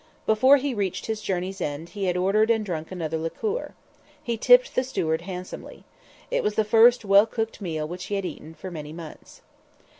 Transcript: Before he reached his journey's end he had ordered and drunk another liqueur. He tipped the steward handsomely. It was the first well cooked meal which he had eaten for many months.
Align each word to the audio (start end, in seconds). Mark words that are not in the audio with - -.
Before 0.25 0.57
he 0.57 0.73
reached 0.73 1.05
his 1.05 1.21
journey's 1.21 1.61
end 1.61 1.89
he 1.89 2.05
had 2.05 2.17
ordered 2.17 2.49
and 2.49 2.65
drunk 2.65 2.91
another 2.91 3.19
liqueur. 3.19 3.75
He 4.23 4.35
tipped 4.35 4.73
the 4.73 4.83
steward 4.83 5.21
handsomely. 5.21 5.83
It 6.31 6.41
was 6.41 6.55
the 6.55 6.63
first 6.65 7.05
well 7.05 7.27
cooked 7.27 7.61
meal 7.61 7.87
which 7.87 8.05
he 8.05 8.15
had 8.15 8.25
eaten 8.25 8.55
for 8.55 8.71
many 8.71 8.93
months. 8.93 9.41